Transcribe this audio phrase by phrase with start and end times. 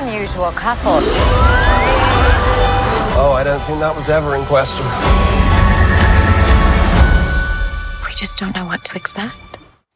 [0.00, 1.02] unusual couple.
[3.20, 4.84] Oh, I don't think that was ever in question.
[8.06, 9.36] We just don't know what to expect.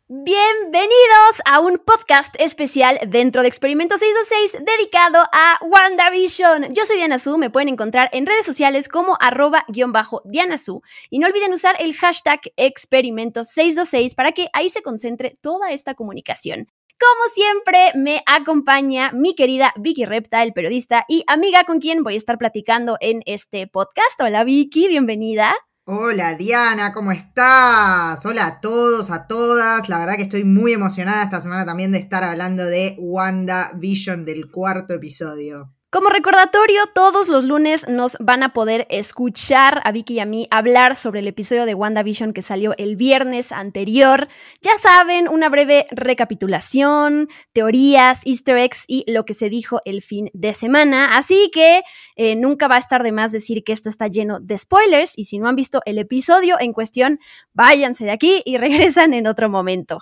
[0.06, 6.74] Bienvenidos a un podcast especial dentro de Experimento 626 dedicado a WandaVision.
[6.74, 10.58] Yo soy Diana Su, me pueden encontrar en redes sociales como arroba guion bajo Diana
[10.58, 10.82] Su.
[11.08, 15.94] Y no olviden usar el hashtag Experimento 626 para que ahí se concentre toda esta
[15.94, 16.68] comunicación.
[17.00, 22.14] Como siempre, me acompaña mi querida Vicky Repta, el periodista y amiga con quien voy
[22.14, 24.20] a estar platicando en este podcast.
[24.20, 25.52] Hola Vicky, bienvenida.
[25.86, 28.24] Hola Diana, ¿cómo estás?
[28.24, 29.88] Hola a todos, a todas.
[29.88, 34.48] La verdad que estoy muy emocionada esta semana también de estar hablando de WandaVision del
[34.50, 35.74] cuarto episodio.
[35.94, 40.48] Como recordatorio, todos los lunes nos van a poder escuchar a Vicky y a mí
[40.50, 44.26] hablar sobre el episodio de WandaVision que salió el viernes anterior.
[44.60, 50.30] Ya saben, una breve recapitulación, teorías, easter eggs y lo que se dijo el fin
[50.32, 51.16] de semana.
[51.16, 51.82] Así que
[52.16, 55.26] eh, nunca va a estar de más decir que esto está lleno de spoilers y
[55.26, 57.20] si no han visto el episodio en cuestión,
[57.52, 60.00] váyanse de aquí y regresan en otro momento.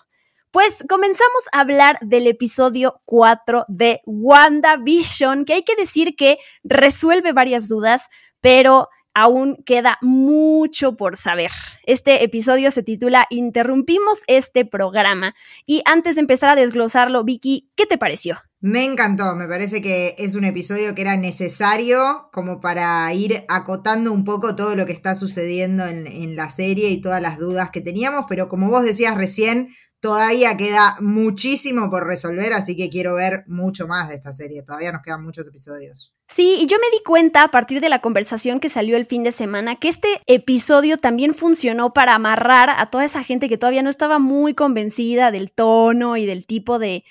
[0.52, 7.32] Pues comenzamos a hablar del episodio 4 de WandaVision, que hay que decir que resuelve
[7.32, 8.10] varias dudas,
[8.42, 11.50] pero aún queda mucho por saber.
[11.84, 15.34] Este episodio se titula Interrumpimos este programa.
[15.64, 18.38] Y antes de empezar a desglosarlo, Vicky, ¿qué te pareció?
[18.60, 24.12] Me encantó, me parece que es un episodio que era necesario como para ir acotando
[24.12, 27.70] un poco todo lo que está sucediendo en, en la serie y todas las dudas
[27.70, 29.70] que teníamos, pero como vos decías recién,
[30.02, 34.64] Todavía queda muchísimo por resolver, así que quiero ver mucho más de esta serie.
[34.64, 36.12] Todavía nos quedan muchos episodios.
[36.26, 39.22] Sí, y yo me di cuenta a partir de la conversación que salió el fin
[39.22, 43.84] de semana que este episodio también funcionó para amarrar a toda esa gente que todavía
[43.84, 47.04] no estaba muy convencida del tono y del tipo de,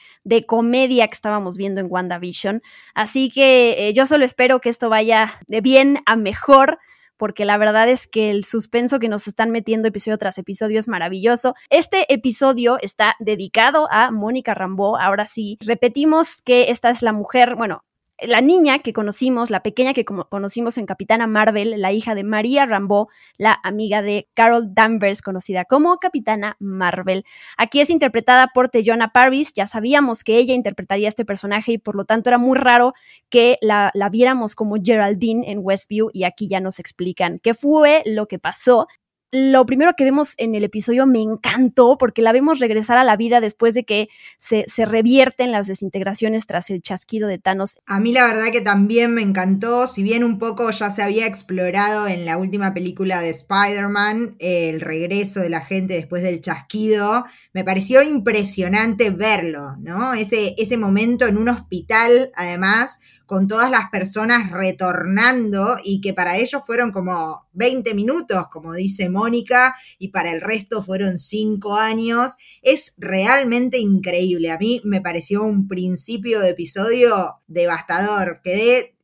[0.45, 2.61] comedia que estábamos viendo en WandaVision.
[2.93, 6.77] Así que eh, yo solo espero que esto vaya de bien a mejor
[7.21, 10.87] porque la verdad es que el suspenso que nos están metiendo episodio tras episodio es
[10.87, 11.53] maravilloso.
[11.69, 14.97] Este episodio está dedicado a Mónica Rambeau.
[14.97, 17.83] Ahora sí, repetimos que esta es la mujer, bueno,
[18.21, 22.65] la niña que conocimos, la pequeña que conocimos en Capitana Marvel, la hija de María
[22.65, 27.25] Rambeau, la amiga de Carol Danvers, conocida como Capitana Marvel.
[27.57, 31.95] Aquí es interpretada por Tejona Parvis, ya sabíamos que ella interpretaría este personaje y por
[31.95, 32.93] lo tanto era muy raro
[33.29, 38.03] que la, la viéramos como Geraldine en Westview y aquí ya nos explican qué fue
[38.05, 38.87] lo que pasó
[39.31, 43.15] lo primero que vemos en el episodio me encantó porque la vemos regresar a la
[43.15, 47.79] vida después de que se, se, revierten las desintegraciones tras el chasquido de Thanos.
[47.87, 51.27] A mí la verdad que también me encantó, si bien un poco ya se había
[51.27, 57.25] explorado en la última película de Spider-Man, el regreso de la gente después del chasquido,
[57.53, 60.13] me pareció impresionante verlo, ¿no?
[60.13, 62.99] Ese, ese momento en un hospital, además,
[63.31, 69.07] con todas las personas retornando y que para ellos fueron como 20 minutos, como dice
[69.07, 72.33] Mónica, y para el resto fueron 5 años.
[72.61, 74.51] Es realmente increíble.
[74.51, 78.41] A mí me pareció un principio de episodio devastador.
[78.43, 78.97] Quedé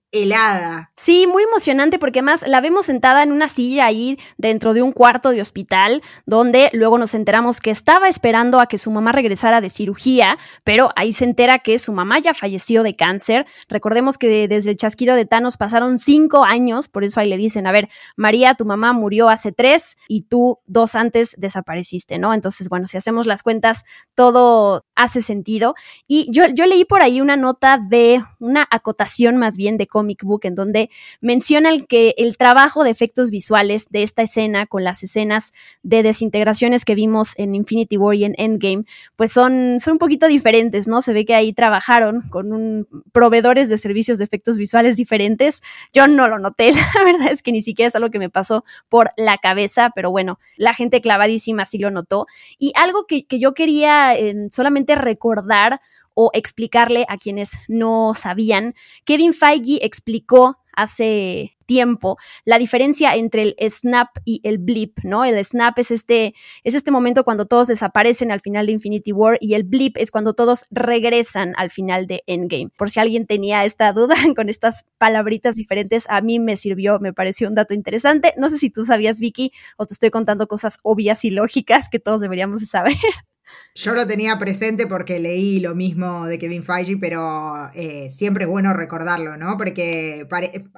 [0.96, 4.92] Sí, muy emocionante porque además la vemos sentada en una silla ahí dentro de un
[4.92, 9.62] cuarto de hospital, donde luego nos enteramos que estaba esperando a que su mamá regresara
[9.62, 13.46] de cirugía, pero ahí se entera que su mamá ya falleció de cáncer.
[13.70, 17.68] Recordemos que desde el chasquido de Thanos pasaron cinco años, por eso ahí le dicen,
[17.68, 22.34] a ver, María, tu mamá murió hace tres y tú dos antes desapareciste, ¿no?
[22.34, 23.84] Entonces, bueno, si hacemos las cuentas,
[24.16, 25.76] todo hace sentido.
[26.08, 30.24] Y yo, yo leí por ahí una nota de una acotación más bien de comic
[30.24, 35.04] book en donde mencionan que el trabajo de efectos visuales de esta escena con las
[35.04, 35.54] escenas
[35.84, 38.86] de desintegraciones que vimos en Infinity War y en Endgame,
[39.16, 41.02] pues son, son un poquito diferentes, ¿no?
[41.02, 45.62] Se ve que ahí trabajaron con un, proveedores de servicios de efectos visuales diferentes.
[45.94, 48.64] Yo no lo noté, la verdad es que ni siquiera es algo que me pasó
[48.88, 52.28] por la cabeza, pero bueno, la gente clavadísima sí lo notó.
[52.58, 55.82] Y algo que, que yo quería eh, solamente recordar
[56.20, 58.74] o explicarle a quienes no sabían.
[59.06, 65.26] Kevin Feige explicó hace tiempo la diferencia entre el snap y el blip, ¿no?
[65.26, 66.34] El snap es este,
[66.64, 70.10] es este momento cuando todos desaparecen al final de Infinity War y el blip es
[70.10, 72.70] cuando todos regresan al final de Endgame.
[72.76, 77.14] Por si alguien tenía esta duda con estas palabritas diferentes, a mí me sirvió, me
[77.14, 78.34] pareció un dato interesante.
[78.38, 82.00] No sé si tú sabías, Vicky, o te estoy contando cosas obvias y lógicas que
[82.00, 82.96] todos deberíamos de saber.
[83.76, 88.50] Yo lo tenía presente porque leí lo mismo de Kevin Feige, pero eh, siempre es
[88.50, 89.56] bueno recordarlo, ¿no?
[89.58, 90.28] Porque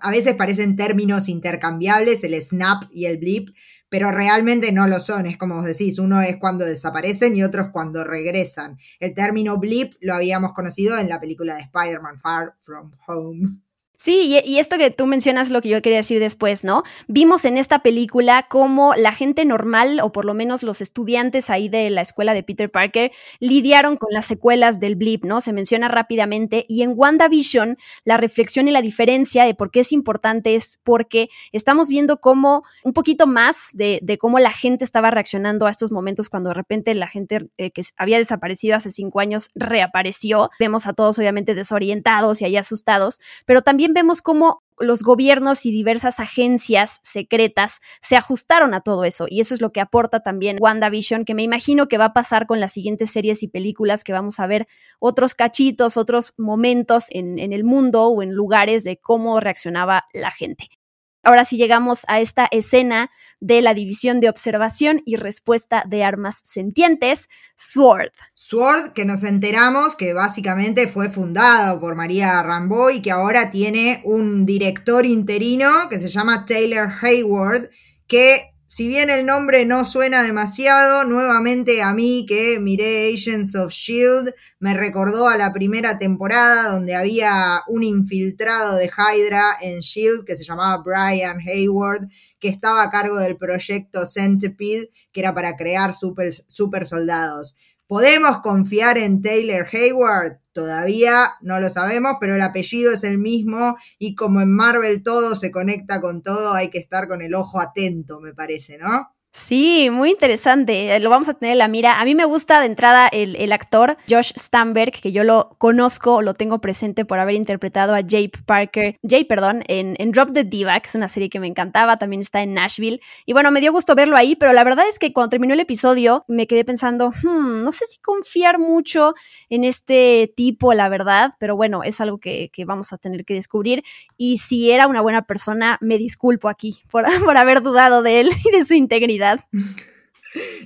[0.01, 3.49] a veces parecen términos intercambiables, el snap y el blip,
[3.89, 7.63] pero realmente no lo son, es como vos decís, uno es cuando desaparecen y otro
[7.63, 8.77] es cuando regresan.
[8.99, 13.61] El término blip lo habíamos conocido en la película de Spider-Man Far From Home.
[14.01, 16.83] Sí, y, esto que tú mencionas lo que yo quería decir después, ¿no?
[17.09, 21.67] Vimos en esta película cómo la gente normal, o por lo menos los estudiantes ahí
[21.67, 23.11] de la escuela de Peter Parker,
[23.41, 25.41] lidiaron con las secuelas del blip, ¿no?
[25.41, 26.63] Se menciona rápidamente.
[26.69, 31.27] Y en WandaVision, la reflexión y la diferencia de por qué es importante es porque
[31.51, 36.29] estamos viendo cómo un poquito más de, cómo la gente estaba reaccionando a estos momentos
[36.29, 40.51] cuando de repente la gente eh, que había desaparecido hace cinco años reapareció.
[40.57, 45.71] Vemos a todos obviamente desorientados y ahí asustados, pero también vemos cómo los gobiernos y
[45.71, 49.25] diversas agencias secretas se ajustaron a todo eso.
[49.29, 52.47] Y eso es lo que aporta también WandaVision, que me imagino que va a pasar
[52.47, 54.67] con las siguientes series y películas que vamos a ver
[54.99, 60.78] otros cachitos, otros momentos en, el mundo o en lugares de cómo reaccionaba la gente.
[61.23, 63.11] Ahora sí llegamos a esta escena
[63.41, 68.11] de la división de observación y respuesta de armas sentientes, SWORD.
[68.35, 74.01] SWORD, que nos enteramos que básicamente fue fundado por María Rambo y que ahora tiene
[74.03, 77.69] un director interino que se llama Taylor Hayward,
[78.07, 83.73] que si bien el nombre no suena demasiado, nuevamente a mí que miré Agents of
[83.73, 90.23] Shield me recordó a la primera temporada donde había un infiltrado de Hydra en Shield
[90.23, 95.57] que se llamaba Brian Hayward, que estaba a cargo del proyecto Centipede, que era para
[95.57, 97.55] crear super, super soldados.
[97.87, 100.37] ¿Podemos confiar en Taylor Hayward?
[100.59, 105.37] Todavía no lo sabemos, pero el apellido es el mismo y como en Marvel todo
[105.37, 109.09] se conecta con todo, hay que estar con el ojo atento, me parece, ¿no?
[109.31, 110.95] Sí, muy interesante.
[110.95, 112.01] Eh, lo vamos a tener en la mira.
[112.01, 116.33] A mí me gusta de entrada el, actor Josh Stamberg, que yo lo conozco, lo
[116.33, 120.89] tengo presente por haber interpretado a Jay Parker, Jay, perdón, en, Drop the Diva, que
[120.89, 123.01] es una serie que me encantaba, también está en Nashville.
[123.27, 125.59] Y bueno, me dio gusto verlo ahí, pero la verdad es que cuando terminó el
[125.59, 129.13] episodio me quedé pensando, hmm, no sé si confiar mucho
[129.49, 133.83] en este tipo, la verdad, pero bueno, es algo que, vamos a tener que descubrir.
[134.17, 138.31] Y si era una buena persona, me disculpo aquí por, por haber dudado de él
[138.43, 139.18] y de su integridad.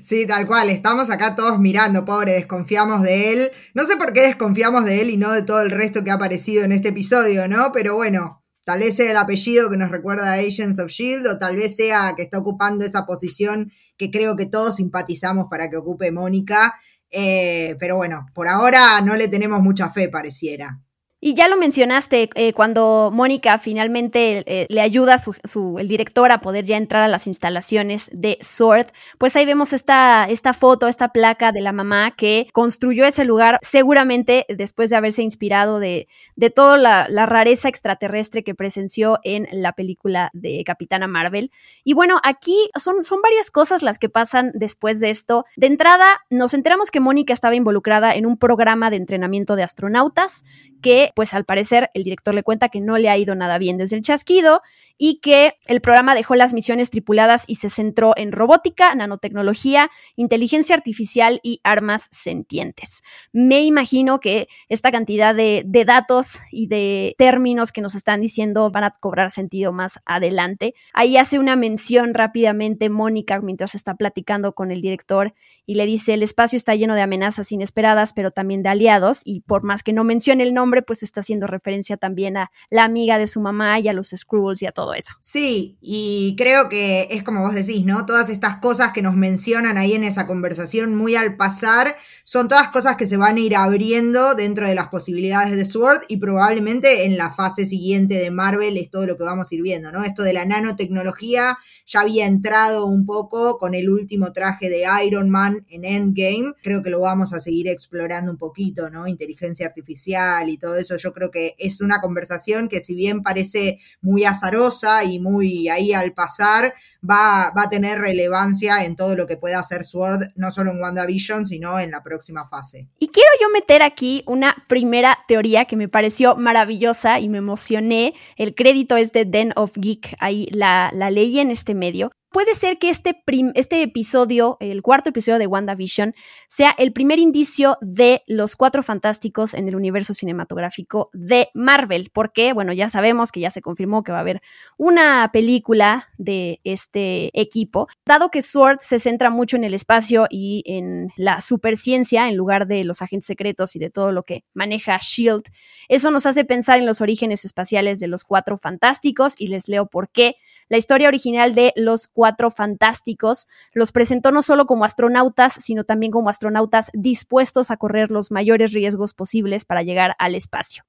[0.02, 3.52] Sí, tal cual, estamos acá todos mirando, pobre, desconfiamos de él.
[3.74, 6.16] No sé por qué desconfiamos de él y no de todo el resto que ha
[6.16, 7.72] aparecido en este episodio, ¿no?
[7.72, 11.40] Pero bueno, tal vez sea el apellido que nos recuerda a Agents of Shield o
[11.40, 15.78] tal vez sea que está ocupando esa posición que creo que todos simpatizamos para que
[15.78, 16.76] ocupe Mónica.
[17.10, 20.83] Eh, pero bueno, por ahora no le tenemos mucha fe, pareciera.
[21.26, 26.42] Y ya lo mencionaste, eh, cuando Mónica finalmente eh, le ayuda su, el director a
[26.42, 28.88] poder ya entrar a las instalaciones de Sword,
[29.20, 33.58] pues ahí vemos esta, esta foto, esta placa de la mamá que construyó ese lugar
[33.62, 39.48] seguramente después de haberse inspirado de, de toda la, la, rareza extraterrestre que presenció en
[39.50, 41.52] la película de Capitana Marvel.
[41.86, 45.46] Y bueno, aquí son, son varias cosas las que pasan después de esto.
[45.56, 50.44] De entrada, nos enteramos que Mónica estaba involucrada en un programa de entrenamiento de astronautas
[50.82, 53.78] que pues al parecer el director le cuenta que no le ha ido nada bien
[53.78, 54.62] desde el chasquido
[54.98, 60.76] y que el programa dejó las misiones tripuladas y se centró en robótica, nanotecnología, inteligencia
[60.76, 63.04] artificial y armas sentientes.
[63.32, 68.86] Me imagino que esta cantidad de, datos y de términos que nos están diciendo van
[68.86, 70.76] a cobrar sentido más adelante.
[70.94, 75.34] Ahí hace una mención rápidamente Mónica mientras está platicando con el director
[75.66, 79.42] y le dice, el espacio está lleno de amenazas inesperadas, pero también de aliados y
[79.42, 83.18] por más que no mencione el nombre, pues está haciendo referencia también a la amiga
[83.18, 85.12] de su mamá y a los Skrulls y a todo eso.
[85.22, 88.06] Sí, y creo que es como vos decís, ¿no?
[88.06, 92.70] Todas estas cosas que nos mencionan ahí en esa conversación muy al pasar son todas
[92.70, 97.06] cosas que se van a ir abriendo dentro de las posibilidades de Sword y probablemente
[97.06, 100.04] en la fase siguiente de Marvel es todo lo que vamos a ir viendo, ¿no?
[100.04, 105.30] Esto de la nanotecnología ya había entrado un poco con el último traje de Iron
[105.30, 106.54] Man en Endgame.
[106.62, 109.06] Creo que lo vamos a seguir explorando un poquito, ¿no?
[109.06, 110.96] Inteligencia artificial y todo eso.
[110.96, 114.73] Yo creo que es una conversación que si bien parece muy azarosa
[115.04, 116.74] y muy ahí al pasar,
[117.08, 120.82] va, va a tener relevancia en todo lo que pueda hacer Sword, no solo en
[120.82, 122.88] WandaVision, sino en la próxima fase.
[123.00, 128.14] Y quiero yo meter aquí una primera teoría que me pareció maravillosa y me emocioné.
[128.38, 132.56] El crédito es de Den of Geek, ahí la, la leí en este medio puede
[132.56, 136.16] ser que este, este episodio, el cuarto episodio de WandaVision,
[136.50, 142.52] sea el primer indicio de los cuatro fantásticos en el universo cinematográfico de Marvel, porque,
[142.52, 144.42] bueno, ya sabemos que ya se confirmó que va a haber
[144.78, 146.60] una película de
[146.94, 152.28] este equipo, dado que Sword se centra mucho en el espacio y en la superciencia
[152.28, 155.44] en lugar de los agentes secretos y de todo lo que maneja Shield.
[155.88, 159.88] Eso nos hace pensar en los orígenes espaciales de los cuatro fantásticos y les leo
[159.88, 160.36] por qué.
[160.70, 165.84] La historia original de los cuatro cuatro fantásticos, los presentó no solo como astronautas, sino
[165.84, 170.86] también como astronautas dispuestos a correr los mayores riesgos posibles para llegar al espacio.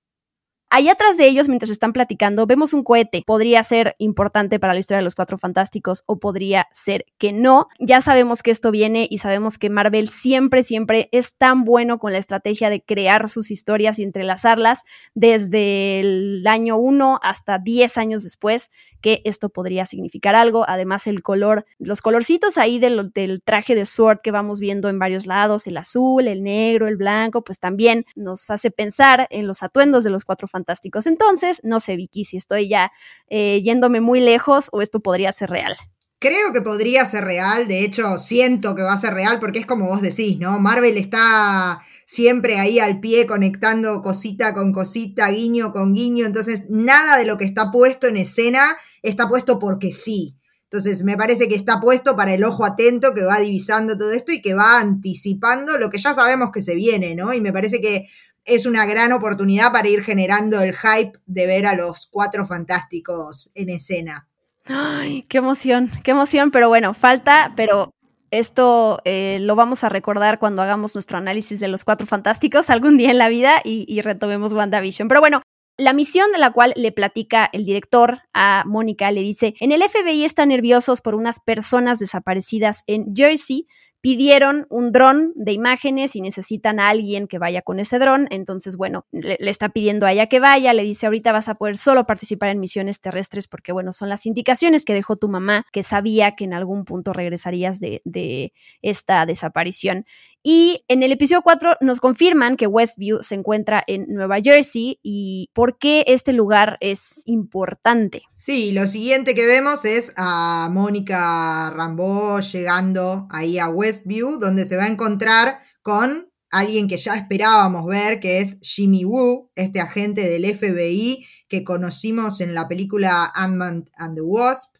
[0.76, 3.22] Ahí atrás de ellos, mientras están platicando, vemos un cohete.
[3.24, 7.68] Podría ser importante para la historia de los Cuatro Fantásticos o podría ser que no.
[7.78, 12.12] Ya sabemos que esto viene y sabemos que Marvel siempre, siempre es tan bueno con
[12.12, 14.82] la estrategia de crear sus historias y entrelazarlas
[15.14, 20.64] desde el año 1 hasta 10 años después, que esto podría significar algo.
[20.66, 24.98] Además, el color, los colorcitos ahí del, del traje de Sword que vamos viendo en
[24.98, 29.62] varios lados, el azul, el negro, el blanco, pues también nos hace pensar en los
[29.62, 31.06] atuendos de los Cuatro Fantásticos fantásticos.
[31.06, 32.90] Entonces, no sé, Vicky, si estoy ya
[33.28, 35.76] eh, yéndome muy lejos o esto podría ser real.
[36.18, 39.66] Creo que podría ser real, de hecho siento que va a ser real porque es
[39.66, 40.58] como vos decís, ¿no?
[40.58, 47.18] Marvel está siempre ahí al pie conectando cosita con cosita, guiño con guiño, entonces nada
[47.18, 50.38] de lo que está puesto en escena está puesto porque sí.
[50.64, 54.32] Entonces me parece que está puesto para el ojo atento que va divisando todo esto
[54.32, 57.34] y que va anticipando lo que ya sabemos que se viene, ¿no?
[57.34, 58.08] Y me parece que
[58.44, 63.50] es una gran oportunidad para ir generando el hype de ver a los cuatro fantásticos
[63.54, 64.28] en escena.
[64.66, 67.90] Ay, qué emoción, qué emoción, pero bueno, falta, pero
[68.30, 72.96] esto eh, lo vamos a recordar cuando hagamos nuestro análisis de los cuatro fantásticos algún
[72.96, 75.08] día en la vida y, y retomemos WandaVision.
[75.08, 75.42] Pero bueno,
[75.76, 79.82] la misión de la cual le platica el director a Mónica le dice, en el
[79.82, 83.66] FBI están nerviosos por unas personas desaparecidas en Jersey
[84.04, 88.28] pidieron un dron de imágenes y necesitan a alguien que vaya con ese dron.
[88.30, 91.78] Entonces, bueno, le, está pidiendo a ella que vaya, le dice, ahorita vas a poder
[91.78, 95.82] solo participar en misiones terrestres porque, bueno, son las indicaciones que dejó tu mamá, que
[95.82, 100.04] sabía que en algún punto regresarías de, de esta desaparición.
[100.46, 105.48] Y en el episodio 4 nos confirman que Westview se encuentra en Nueva Jersey y
[105.54, 108.24] por qué este lugar es importante.
[108.34, 114.76] Sí, lo siguiente que vemos es a Mónica Rambeau llegando ahí a Westview, donde se
[114.76, 120.28] va a encontrar con alguien que ya esperábamos ver, que es Jimmy Woo, este agente
[120.28, 124.74] del FBI que conocimos en la película Ant-Man and the Wasp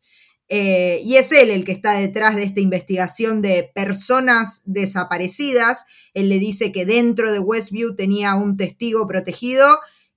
[0.49, 5.85] eh, y es él el que está detrás de esta investigación de personas desaparecidas.
[6.13, 9.67] Él le dice que dentro de Westview tenía un testigo protegido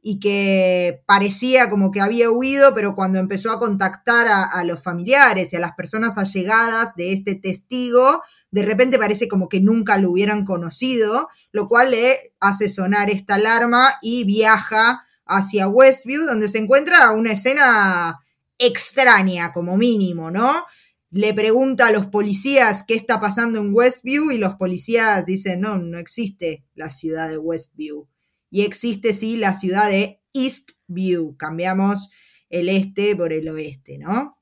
[0.01, 5.51] y que parecía como que había huido, pero cuando empezó a contactar a, los familiares
[5.51, 10.11] y a las personas allegadas de este testigo, de repente parece como que nunca lo
[10.11, 16.59] hubieran conocido, lo cual le hace sonar esta alarma y viaja hacia Westview, donde se
[16.59, 18.19] encuentra una escena
[18.59, 20.65] extraña como mínimo, ¿no?
[21.09, 25.77] Le pregunta a los policías qué está pasando en Westview y los policías dicen, no,
[25.77, 28.07] no existe la ciudad de Westview.
[28.49, 31.35] Y existe sí la ciudad de Eastview.
[31.37, 32.09] Cambiamos
[32.49, 34.36] el este por el oeste, ¿no?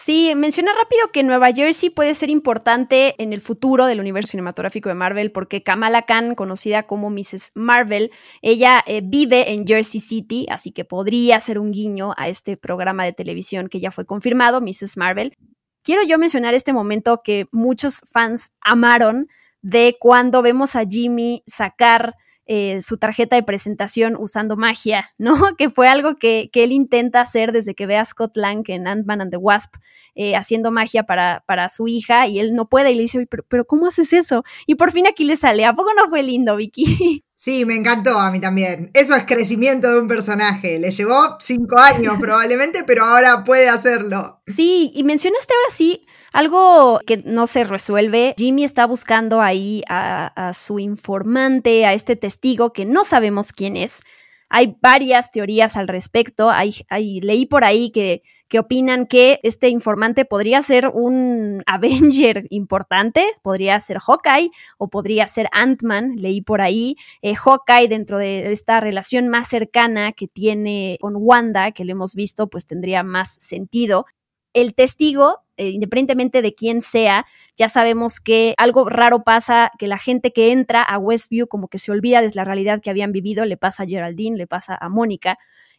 [0.00, 4.88] Sí, menciona rápido que Nueva Jersey puede ser importante en el futuro del universo cinematográfico
[4.88, 7.50] de Marvel porque Kamala Khan, conocida como Mrs.
[7.56, 12.56] Marvel, ella eh, vive en Jersey City, así que podría ser un guiño a este
[12.56, 14.96] programa de televisión que ya fue confirmado, Mrs.
[14.98, 15.36] Marvel.
[15.82, 19.26] Quiero yo mencionar este momento que muchos fans amaron
[19.62, 22.14] de cuando vemos a Jimmy sacar
[22.50, 25.54] eh, su tarjeta de presentación usando magia, ¿no?
[25.56, 29.20] Que fue algo que, él intenta hacer desde que ve a Scott Lang en Ant-Man
[29.20, 29.76] and the Wasp
[30.16, 33.44] eh, haciendo magia para, para, su hija y él no puede y le dice, pero,
[33.46, 34.42] pero ¿cómo haces eso?
[34.66, 37.22] Y por fin aquí le sale, ¿a poco no fue lindo, Vicky?
[37.40, 38.90] Sí, me encantó a mí también.
[38.94, 40.80] Eso es crecimiento de un personaje.
[40.80, 44.42] Le llevó cinco años probablemente, pero ahora puede hacerlo.
[44.48, 48.34] Sí, y mencionaste ahora sí algo que no se resuelve.
[48.36, 54.00] Jimmy está buscando ahí a, su informante, a este testigo que no sabemos quién es.
[54.48, 56.50] Hay varias teorías al respecto.
[56.50, 62.46] Hay, hay, leí por ahí que que opinan que este informante podría ser un Avenger
[62.50, 66.96] importante, podría ser Hawkeye o podría ser Ant-Man, leí por ahí.
[67.22, 72.14] Eh, Hawkeye dentro de esta relación más cercana que tiene con Wanda, que lo hemos
[72.14, 74.06] visto, pues tendría más sentido.
[74.52, 77.26] El testigo eh, independientemente de quién sea,
[77.56, 81.80] ya sabemos que algo raro pasa, que la gente que entra a Westview como que
[81.80, 84.88] se olvida de la realidad que habían vivido, le pasa a Geraldine, le pasa a
[84.88, 85.36] Mónica.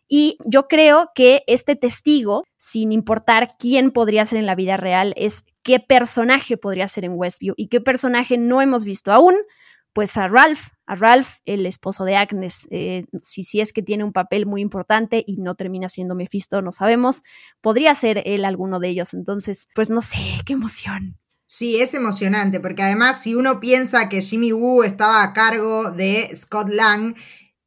[0.09, 5.13] Y yo creo que este testigo, sin importar quién podría ser en la vida real,
[5.17, 9.35] es qué personaje podría ser en Westview y qué personaje no hemos visto aún.
[9.91, 14.03] Pues a Ralph, a Ralph, el esposo de Agnes, eh, si, si es que tiene
[14.03, 17.23] un papel muy importante y no termina siendo Mephisto, no sabemos,
[17.59, 19.15] podría ser él alguno de ellos.
[19.15, 21.17] Entonces, pues no sé, qué emoción.
[21.47, 26.29] Sí, es emocionante, porque además si uno piensa que Jimmy Woo estaba a cargo de
[26.35, 27.15] Scott Lang,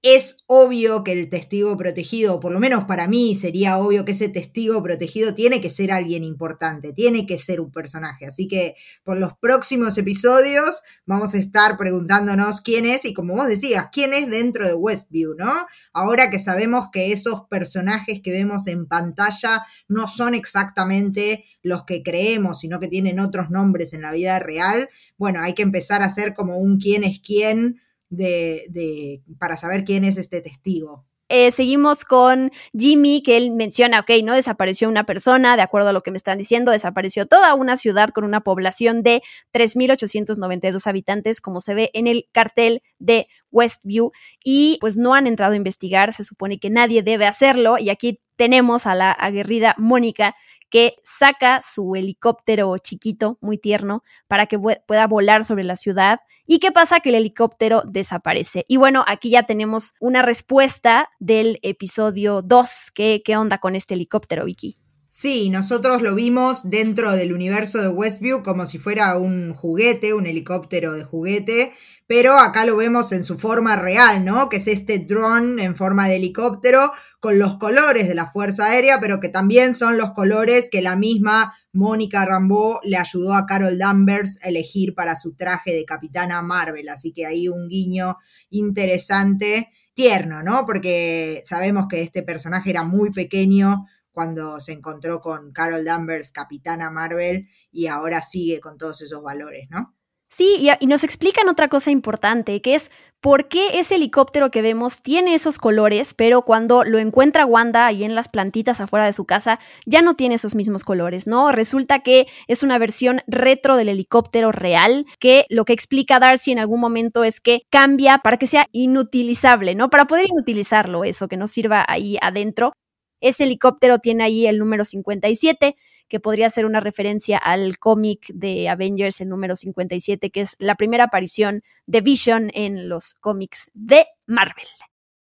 [0.02, 4.28] es obvio que el testigo protegido, por lo menos para mí sería obvio que ese
[4.28, 8.26] testigo protegido tiene que ser alguien importante, tiene que ser un personaje.
[8.26, 13.46] Así que por los próximos episodios vamos a estar preguntándonos quién es y como vos
[13.46, 15.52] decías, quién es dentro de Westview, ¿no?
[15.92, 22.02] Ahora que sabemos que esos personajes que vemos en pantalla no son exactamente los que
[22.02, 26.06] creemos, sino que tienen otros nombres en la vida real, bueno, hay que empezar a
[26.06, 27.80] hacer como un quién es quién
[28.12, 31.04] de, para saber quién es este testigo.
[31.34, 35.92] Eh, seguimos con Jimmy, que él menciona, ok, no desapareció una persona, de acuerdo a
[35.94, 39.22] lo que me están diciendo, desapareció toda una ciudad con una población de
[39.54, 44.12] 3.892 habitantes, como se ve en el cartel de Westview,
[44.44, 48.20] y pues no han entrado a investigar, se supone que nadie debe hacerlo, y aquí
[48.36, 50.34] tenemos a la aguerrida Mónica,
[50.72, 56.20] que saca su helicóptero chiquito, muy tierno, para que pueda volar sobre la ciudad.
[56.46, 57.00] ¿Y qué pasa?
[57.00, 58.64] Que el helicóptero desaparece.
[58.68, 62.68] Y bueno, aquí ya tenemos una respuesta del episodio 2.
[62.94, 64.76] ¿Qué, qué onda con este helicóptero, Vicky?
[65.10, 70.26] Sí, nosotros lo vimos dentro del universo de Westview como si fuera un juguete, un
[70.26, 71.74] helicóptero de juguete,
[72.12, 74.50] pero acá lo vemos en su forma real, ¿no?
[74.50, 78.98] Que es este drone en forma de helicóptero con los colores de la Fuerza Aérea,
[79.00, 83.78] pero que también son los colores que la misma Mónica Rambeau le ayudó a Carol
[83.78, 86.90] Danvers a elegir para su traje de Capitana Marvel.
[86.90, 88.18] Así que ahí un guiño
[88.50, 90.66] interesante, tierno, ¿no?
[90.66, 96.90] Porque sabemos que este personaje era muy pequeño cuando se encontró con Carol Danvers, Capitana
[96.90, 99.94] Marvel, y ahora sigue con todos esos valores, ¿no?
[100.34, 105.02] Sí, y, nos explican otra cosa importante, que es por qué ese helicóptero que vemos
[105.02, 109.26] tiene esos colores, pero cuando lo encuentra Wanda ahí en las plantitas afuera de su
[109.26, 111.52] casa, ya no tiene esos mismos colores, ¿no?
[111.52, 116.60] Resulta que es una versión retro del helicóptero real, que lo que explica Darcy en
[116.60, 119.90] algún momento es que cambia para que sea inutilizable, ¿no?
[119.90, 122.72] Para poder inutilizarlo, eso, que no sirva ahí adentro.
[123.20, 125.76] Ese helicóptero tiene ahí el número 57,
[126.08, 130.74] que podría ser una referencia al cómic de Avengers, el número 57, que es la
[130.74, 134.66] primera aparición de Vision en los cómics de Marvel.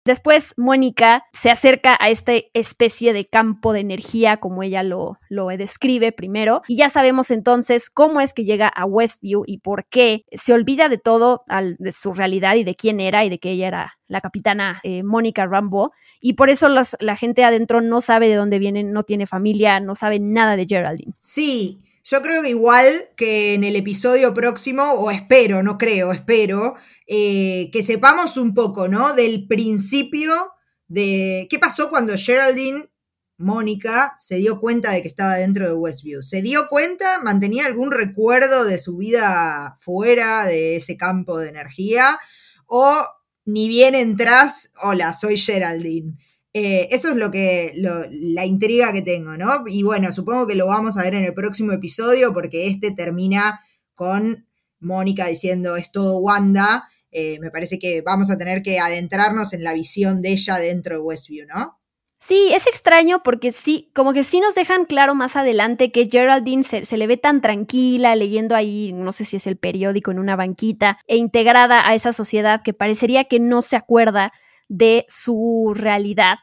[0.05, 5.47] Después Mónica se acerca a esta especie de campo de energía, como ella lo, lo,
[5.47, 10.25] describe primero, y ya sabemos entonces cómo es que llega a Westview y por qué
[10.31, 11.43] se olvida de todo,
[11.77, 15.03] de su realidad y de quién era y de que ella era la capitana eh,
[15.03, 19.25] Mónica Rambo, y por eso la gente adentro no sabe de dónde viene, no tiene
[19.25, 21.13] familia, no sabe nada de Geraldine.
[21.21, 26.75] Sí, yo creo que igual que en el episodio próximo, o espero, no creo, espero,
[27.07, 29.13] eh, que sepamos un poco, ¿no?
[29.13, 30.51] Del principio
[30.87, 32.89] de qué pasó cuando Geraldine,
[33.37, 36.21] Mónica, se dio cuenta de que estaba dentro de Westview.
[36.21, 37.19] ¿Se dio cuenta?
[37.23, 42.19] ¿Mantenía algún recuerdo de su vida fuera de ese campo de energía?
[42.67, 43.05] ¿O
[43.45, 46.17] ni bien entras, hola, soy Geraldine?
[46.53, 49.63] Eh, eso es lo que, la intriga que tengo, ¿no?
[49.67, 53.59] Y bueno, supongo que lo vamos a ver en el próximo episodio porque este termina
[53.95, 54.47] con
[54.79, 59.63] Mónica diciendo es todo Wanda eh, me parece que vamos a tener que adentrarnos en
[59.63, 61.79] la visión de ella dentro de Westview, ¿no?
[62.19, 66.63] Sí, es extraño porque sí, como que sí nos dejan claro más adelante que Geraldine
[66.63, 70.19] se, se, le ve tan tranquila leyendo ahí, no sé si es el periódico en
[70.19, 74.31] una banquita, e integrada a esa sociedad que parecería que no se acuerda
[74.67, 76.37] de su realidad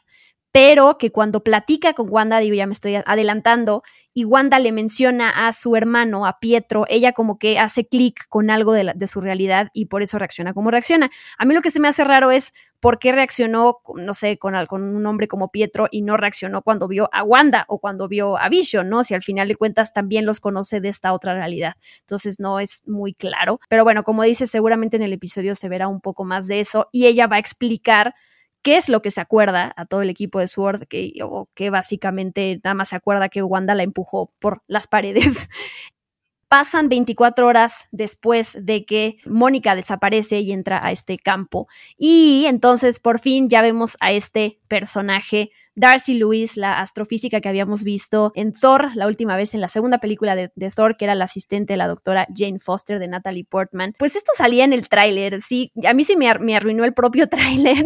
[0.52, 3.82] pero que cuando platica con Wanda, digo, ya me estoy adelantando,
[4.12, 8.50] y Wanda le menciona a su hermano, a Pietro, ella como que hace clic con
[8.50, 11.10] algo de, su realidad y por eso reacciona como reacciona.
[11.38, 14.54] A mí lo que se me hace raro es por qué reaccionó, no sé, con,
[14.66, 18.36] con un hombre como Pietro y no reaccionó cuando vio a Wanda o cuando vio
[18.36, 19.04] a Vision, ¿no?
[19.04, 21.74] Si al final de cuentas también los conoce de esta otra realidad.
[22.00, 23.60] Entonces no es muy claro.
[23.68, 26.88] Pero bueno, como dice, seguramente en el episodio se verá un poco más de eso
[26.90, 28.14] y ella va a explicar
[28.62, 31.70] qué es lo que se acuerda a todo el equipo de Sword, que, o que
[31.70, 35.48] básicamente nada más se acuerda que Wanda la empujó por las paredes.
[36.48, 41.68] Pasan 24 horas después de que Mónica desaparece y entra a este campo.
[41.96, 47.84] Y entonces por fin ya vemos a este personaje Darcy Lewis, la astrofísica que habíamos
[47.84, 51.24] visto en Thor, la última vez en la segunda película de, Thor, que era la
[51.24, 53.94] asistente de la doctora Jane Foster de Natalie Portman.
[53.98, 57.84] Pues esto salía en el tráiler, sí, a mí sí me, arruinó el propio tráiler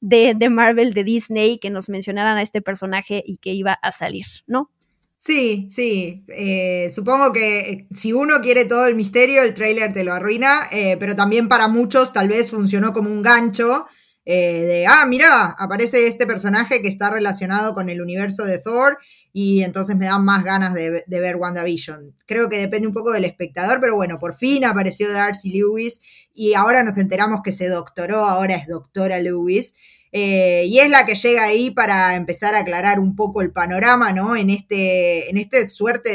[0.00, 3.92] de, de Marvel, de Disney, que nos mencionaran a este personaje y que iba a
[3.92, 4.70] salir, ¿no?
[5.18, 6.24] Sí, sí.
[6.28, 10.68] Eh, supongo que eh, si uno quiere todo el misterio, el tráiler te lo arruina,
[10.70, 13.86] eh, pero también para muchos tal vez funcionó como un gancho
[14.26, 18.98] eh, de, ah, mira, aparece este personaje que está relacionado con el universo de Thor
[19.32, 22.12] y entonces me dan más ganas de, ver WandaVision.
[22.26, 26.00] Creo que depende un poco del espectador, pero bueno, por fin apareció Darcy Lewis
[26.34, 29.74] y ahora nos enteramos que se doctoró, ahora es doctora Lewis.
[30.18, 34.14] Eh, y es la que llega ahí para empezar a aclarar un poco el panorama,
[34.14, 34.34] ¿no?
[34.34, 36.08] En este, en este suerte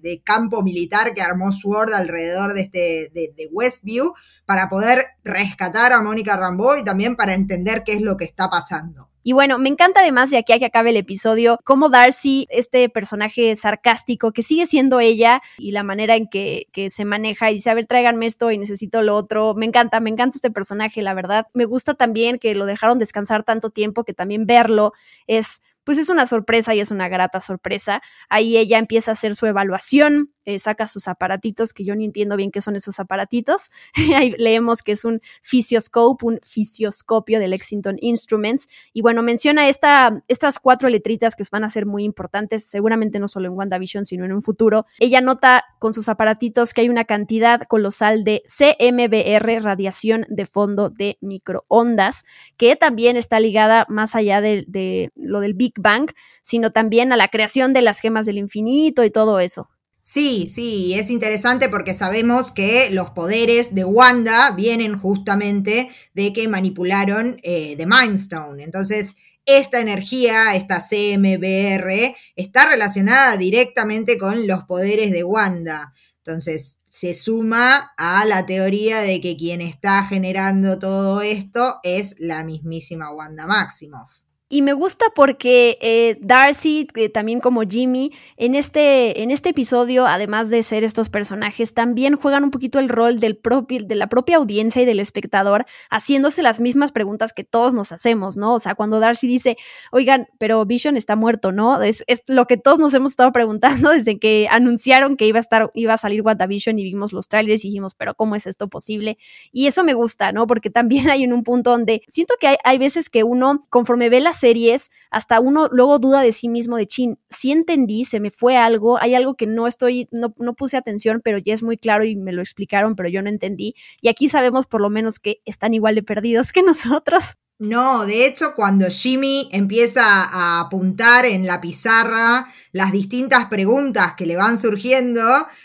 [0.00, 4.14] de, campo militar que armó Sword alrededor de, este, de, de Westview
[4.46, 8.48] para poder rescatar a Mónica Rambeau y también para entender qué es lo que está
[8.48, 9.10] pasando.
[9.28, 12.88] Y bueno, me encanta además de aquí a que acabe el episodio, cómo Darcy, este
[12.88, 17.56] personaje sarcástico que sigue siendo ella y la manera en que, que, se maneja y
[17.56, 19.52] dice, a ver, tráiganme esto y necesito lo otro.
[19.52, 21.46] Me encanta, me encanta este personaje, la verdad.
[21.52, 24.94] Me gusta también que lo dejaron descansar tanto tiempo, que también verlo
[25.26, 28.02] es pues es una sorpresa y es una grata sorpresa.
[28.28, 32.36] Ahí ella empieza a hacer su evaluación, eh, saca sus aparatitos, que yo ni entiendo
[32.36, 33.70] bien qué son esos aparatitos.
[34.14, 38.68] Ahí leemos que es un fisioscope, un fisioscopio de Lexington Instruments.
[38.92, 43.26] Y bueno, menciona esta, estas cuatro letritas que van a ser muy importantes, seguramente no
[43.26, 44.84] solo en WandaVision, sino en un futuro.
[44.98, 50.90] Ella nota con sus aparatitos que hay una cantidad colosal de CMBR, radiación de fondo
[50.90, 52.24] de microondas,
[52.58, 56.10] que también está ligada más allá de, de lo del Big Bang,
[56.42, 59.68] sino también a la creación de las gemas del infinito y todo eso.
[60.00, 66.48] Sí, sí, es interesante porque sabemos que los poderes de Wanda vienen justamente de que
[66.48, 68.62] manipularon eh, The Mind Stone.
[68.62, 75.92] Entonces, esta energía, esta CMBR, está relacionada directamente con los poderes de Wanda.
[76.18, 82.44] Entonces, se suma a la teoría de que quien está generando todo esto es la
[82.44, 84.10] mismísima Wanda Maximoff.
[84.50, 90.48] Y me gusta porque eh, Darcy, también como Jimmy, en este, en este episodio, además
[90.48, 94.38] de ser estos personajes, también juegan un poquito el rol del propio, de la propia
[94.38, 98.54] audiencia y del espectador, haciéndose las mismas preguntas que todos nos hacemos, ¿no?
[98.54, 99.58] O sea, cuando Darcy dice,
[99.92, 101.82] oigan, pero Vision está muerto, ¿no?
[101.82, 105.42] Es, es lo que todos nos hemos estado preguntando desde que anunciaron que iba a
[105.42, 108.68] estar, iba a salir WandaVision y vimos los trailers y dijimos, pero ¿cómo es esto
[108.68, 109.18] posible?
[109.52, 110.46] Y eso me gusta, ¿no?
[110.46, 114.08] Porque también hay en un punto donde siento que hay, hay veces que uno, conforme
[114.08, 118.20] ve las series, hasta uno luego duda de sí mismo de chin, si entendí, se
[118.20, 121.62] me fue algo, hay algo que no estoy, no, no puse atención, pero ya es
[121.62, 123.74] muy claro y me lo explicaron, pero yo no entendí.
[124.00, 127.36] Y aquí sabemos por lo menos que están igual de perdidos que nosotros.
[127.60, 134.26] No, de hecho, cuando Jimmy empieza a apuntar en la pizarra las distintas preguntas que
[134.26, 135.20] le van surgiendo,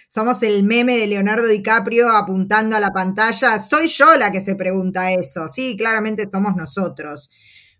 [0.09, 3.59] somos el meme de Leonardo DiCaprio apuntando a la pantalla.
[3.59, 5.47] Soy yo la que se pregunta eso.
[5.47, 7.29] Sí, claramente somos nosotros.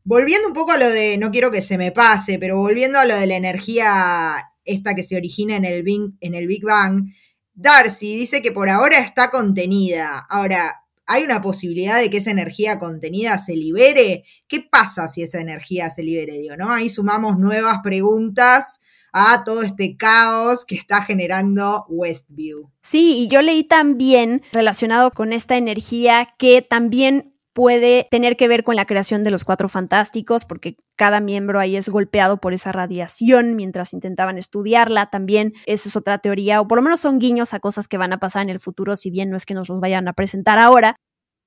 [0.03, 3.05] Volviendo un poco a lo de, no quiero que se me pase, pero volviendo a
[3.05, 7.09] lo de la energía esta que se origina en el Big, en el Big Bang,
[7.53, 10.25] Darcy dice que por ahora está contenida.
[10.29, 14.23] Ahora, ¿hay una posibilidad de que esa energía contenida se libere?
[14.47, 16.37] ¿Qué pasa si esa energía se libere?
[16.39, 16.71] Digo, ¿no?
[16.71, 18.81] Ahí sumamos nuevas preguntas
[19.13, 22.71] a todo este caos que está generando Westview.
[22.81, 28.63] Sí, y yo leí también relacionado con esta energía que también puede tener que ver
[28.63, 32.71] con la creación de los cuatro fantásticos, porque cada miembro ahí es golpeado por esa
[32.71, 35.09] radiación mientras intentaban estudiarla.
[35.09, 38.13] También esa es otra teoría, o por lo menos son guiños a cosas que van
[38.13, 40.57] a pasar en el futuro, si bien no es que nos los vayan a presentar
[40.57, 40.97] ahora.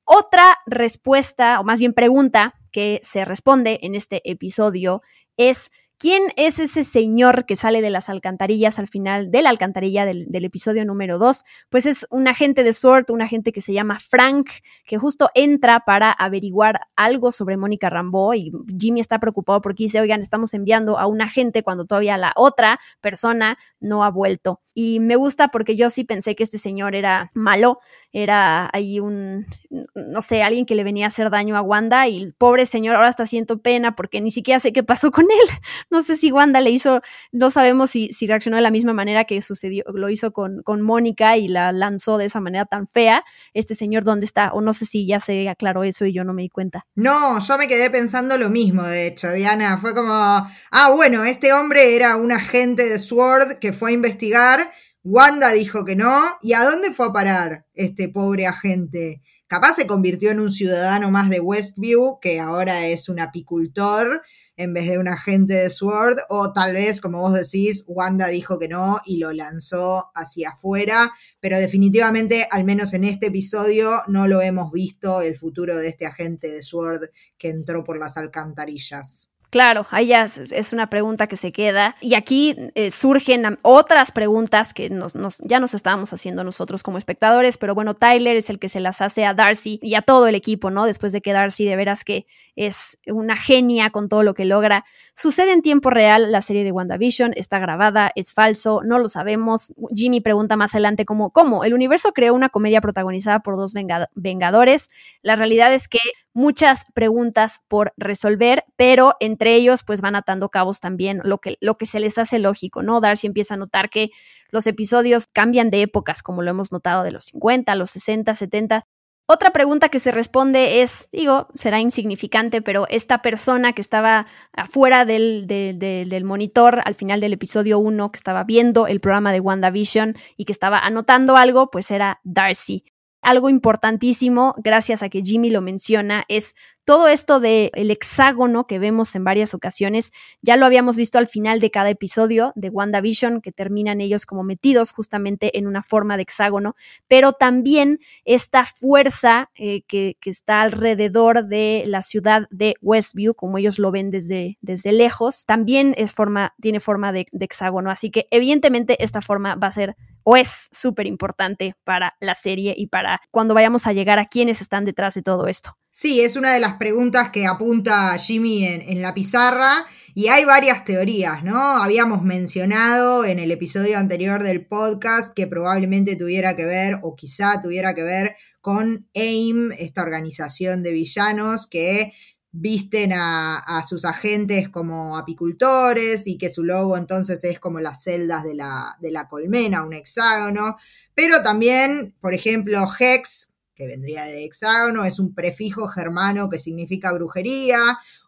[0.05, 5.03] Otra respuesta, o más bien pregunta, que se responde en este episodio
[5.37, 10.05] es ¿Quién es ese señor que sale de las alcantarillas al final de la alcantarilla
[10.05, 11.43] del, episodio número 2?
[11.71, 14.51] Pues es un agente de SWORD, un agente que se llama Frank,
[14.85, 19.99] que justo entra para averiguar algo sobre Mónica Rambeau y Jimmy está preocupado porque dice,
[20.03, 24.61] oigan, estamos enviando a un agente cuando todavía la otra persona no ha vuelto.
[24.79, 27.81] Y me gusta porque yo sí pensé que este señor era malo,
[28.13, 29.47] era ahí un,
[29.95, 32.95] no sé, alguien que le venía a hacer daño a Wanda y el pobre señor
[32.95, 35.31] ahora está haciendo pena porque ni siquiera sé qué pasó con él.
[35.89, 37.01] No sé si Wanda le hizo,
[37.33, 40.83] no sabemos si, si reaccionó de la misma manera que sucedió, lo hizo con, con
[40.83, 43.25] Mónica y la lanzó de esa manera tan fea.
[43.55, 44.53] Este señor, ¿dónde está?
[44.53, 46.87] O no sé si ya se aclaró eso y yo no me di cuenta.
[46.97, 49.79] No, yo me quedé pensando lo mismo, de hecho, Diana.
[49.79, 54.66] Fue como, ah, bueno, este hombre era un agente de SWORD que fue a investigar
[55.09, 56.21] Wanda dijo que no.
[56.43, 59.23] ¿Y a dónde fue a parar este pobre agente?
[59.47, 64.23] Capaz se convirtió en un ciudadano más de Westview, que ahora es un apicultor
[64.57, 68.59] en vez de un agente de Sword, o tal vez, como vos decís, Wanda dijo
[68.59, 74.27] que no y lo lanzó hacia afuera, pero definitivamente, al menos en este episodio, no
[74.27, 79.29] lo hemos visto el futuro de este agente de Sword que entró por las alcantarillas.
[79.51, 81.95] Claro, ahí ya es, una pregunta que se queda.
[82.01, 87.57] Y aquí eh, surgen otras preguntas que nos, ya nos estábamos haciendo nosotros como espectadores,
[87.57, 90.35] pero bueno, Tyler es el que se las hace a Darcy y a todo el
[90.35, 90.85] equipo, ¿no?
[90.85, 94.85] Después de que Darcy de veras que es una genia con todo lo que logra.
[95.15, 99.73] Sucede en tiempo real la serie de WandaVision, está grabada, es falso, no lo sabemos.
[99.95, 101.65] Jimmy pregunta más adelante cómo, ¿cómo?
[101.65, 103.75] El universo creó una comedia protagonizada por dos
[104.15, 104.91] vengadores.
[105.23, 106.01] La realidad es que
[106.37, 111.79] muchas preguntas por resolver, pero entre ellos pues van atando cabos también lo que, lo
[111.79, 113.01] que se les hace lógico, ¿no?
[113.01, 114.11] Darcy empieza a notar que
[114.51, 118.83] los episodios cambian de épocas, como lo hemos notado de los 50, los 60, 70,
[119.29, 125.07] otra pregunta que se responde es, digo, será insignificante, pero esta persona que estaba afuera
[125.07, 130.17] del, del, monitor al final del episodio 1, que estaba viendo el programa de WandaVision
[130.37, 132.85] y que estaba anotando algo, pues era Darcy
[133.27, 138.79] algo importantísimo, gracias a que Jimmy lo menciona, es todo esto del el hexágono que
[138.79, 140.13] vemos en varias ocasiones.
[140.43, 144.45] Ya lo habíamos visto al final de cada episodio de WandaVision, que terminan ellos como
[144.45, 146.77] metidos justamente en una forma de hexágono,
[147.09, 153.59] pero también esta fuerza eh, que, que, está alrededor de la ciudad de Westview, como
[153.59, 157.91] ellos lo ven desde, desde lejos, también es forma, tiene forma de, de hexágono.
[157.91, 159.97] Así que evidentemente esta forma va a ser
[160.29, 164.61] o es súper importante para la serie y para cuando vayamos a llegar a quienes
[164.61, 165.79] están detrás de todo esto.
[165.93, 170.45] Sí, es una de las preguntas que apunta Jimmy en, en, la pizarra y hay
[170.45, 171.57] varias teorías, ¿no?
[171.57, 177.63] Habíamos mencionado en el episodio anterior del podcast que probablemente tuviera que ver o quizá
[177.63, 182.13] tuviera que ver con AIM, esta organización de villanos que
[182.59, 188.45] visten a, sus agentes como apicultores y que su logo entonces es como las celdas
[188.45, 190.77] de la, de la colmena, un hexágono.
[191.15, 197.13] Pero también, por ejemplo, Hex, que vendría de hexágono, es un prefijo germano que significa
[197.13, 197.79] brujería,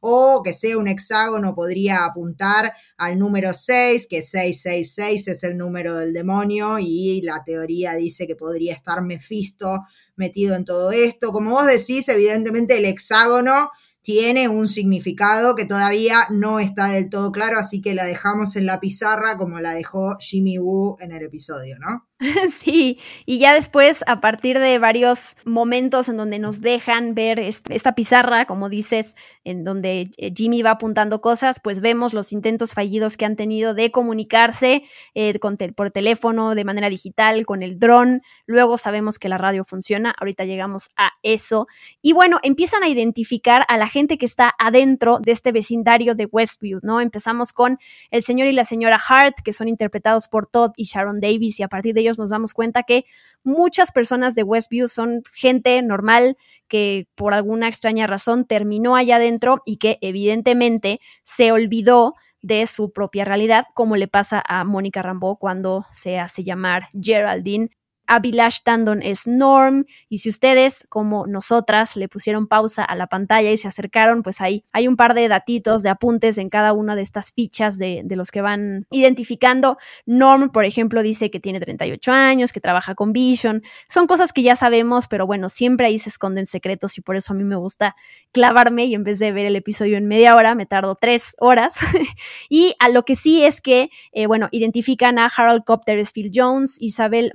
[0.00, 5.96] o que sea un hexágono podría apuntar al número 6, que 666 es el número
[5.96, 9.84] del demonio, y la teoría dice que podría estar Mefisto
[10.16, 11.32] metido en todo esto.
[11.32, 13.70] Como vos decís, evidentemente el hexágono
[14.08, 18.64] tiene un significado que todavía no está del todo claro, así que la dejamos en
[18.64, 22.08] la pizarra como la dejó Jimmy Woo en el episodio, ¿no?
[22.58, 27.94] Sí, y ya después, a partir de varios momentos en donde nos dejan ver esta
[27.94, 33.16] pizarra, como dices, en donde eh, Jimmy va apuntando cosas, pues vemos los intentos fallidos
[33.16, 34.82] que han tenido de comunicarse
[35.14, 35.38] eh,
[35.74, 38.22] por teléfono, de manera digital, con el dron.
[38.46, 41.66] Luego sabemos que la radio funciona, ahorita llegamos a eso.
[42.02, 46.26] Y bueno, empiezan a identificar a la gente que está adentro de este vecindario de
[46.26, 47.00] Westview, ¿no?
[47.00, 47.78] Empezamos con
[48.10, 51.64] el señor y la señora Hart, que son interpretados por Todd y Sharon Davis, y
[51.64, 53.04] a partir de ellos nos damos cuenta que
[53.42, 56.36] muchas personas de Westview son gente normal
[56.68, 62.92] que por alguna extraña razón terminó allá adentro y que evidentemente se olvidó de su
[62.92, 67.70] propia realidad, como le pasa a Mónica Rambeau cuando se hace llamar Geraldine
[68.08, 73.50] Abilash Tandon es Norm, y si ustedes, como nosotras, le pusieron pausa a la pantalla
[73.50, 76.96] y se acercaron, pues ahí hay un par de datitos, de apuntes en cada una
[76.96, 79.76] de estas fichas de, los que van identificando.
[80.06, 83.62] Norm, por ejemplo, dice que tiene 38 años, que trabaja con Vision.
[83.88, 87.32] Son cosas que ya sabemos, pero bueno, siempre ahí se esconden secretos y por eso
[87.32, 87.94] a mí me gusta
[88.32, 91.76] clavarme y en vez de ver el episodio en media hora, me tardo tres horas.
[92.48, 96.80] y a lo que sí es que, eh, bueno, identifican a Harold Copter, Phil Jones,
[96.80, 97.30] Isabel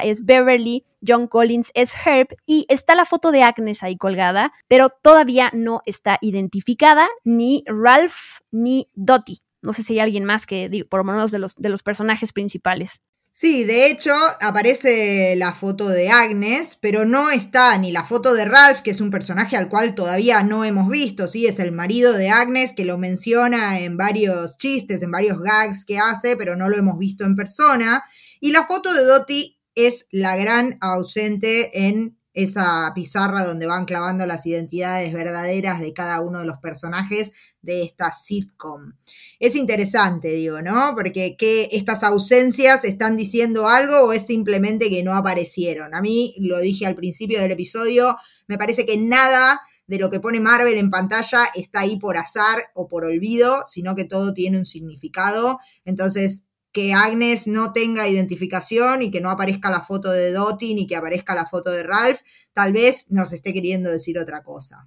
[0.00, 4.90] Es Beverly, John Collins es Herb y está la foto de Agnes ahí colgada, pero
[4.90, 9.38] todavía no está identificada ni Ralph ni Dottie.
[9.62, 12.32] No sé si hay alguien más que, por lo menos de los, de los personajes
[12.32, 13.00] principales.
[13.38, 18.46] Sí, de hecho aparece la foto de Agnes, pero no está ni la foto de
[18.46, 22.14] Ralph, que es un personaje al cual todavía no hemos visto, sí, es el marido
[22.14, 26.70] de Agnes que lo menciona en varios chistes, en varios gags que hace, pero no
[26.70, 28.04] lo hemos visto en persona.
[28.40, 34.26] Y la foto de Dottie es la gran ausente en esa pizarra donde van clavando
[34.26, 38.92] las identidades verdaderas de cada uno de los personajes de esta sitcom.
[39.40, 40.92] Es interesante, digo, ¿no?
[40.94, 45.94] Porque que estas ausencias están diciendo algo o es simplemente que no aparecieron.
[45.94, 50.20] A mí, lo dije al principio del episodio, me parece que nada de lo que
[50.20, 54.58] pone Marvel en pantalla está ahí por azar o por olvido, sino que todo tiene
[54.58, 55.58] un significado.
[55.84, 56.45] Entonces,
[56.76, 60.94] que Agnes no tenga identificación y que no aparezca la foto de Dottie ni que
[60.94, 62.20] aparezca la foto de Ralph,
[62.52, 64.86] tal vez nos esté queriendo decir otra cosa.